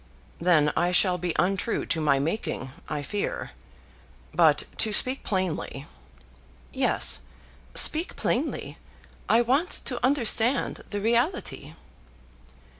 "Then 0.39 0.73
I 0.75 0.89
shall 0.91 1.19
be 1.19 1.35
untrue 1.37 1.85
to 1.85 2.01
my 2.01 2.17
making, 2.17 2.71
I 2.89 3.03
fear. 3.03 3.51
But 4.33 4.63
to 4.77 4.91
speak 4.91 5.23
plainly" 5.23 5.85
"Yes; 6.73 7.19
speak 7.75 8.15
plainly. 8.15 8.79
I 9.29 9.43
want 9.43 9.69
to 9.85 10.03
understand 10.03 10.83
the 10.89 11.01
reality." 11.01 11.75